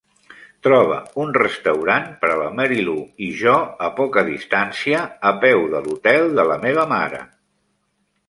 [0.67, 3.53] Troba un restaurant per a la marylou i jo
[3.89, 7.21] a poca distància a peu de l'hotel de la meva mare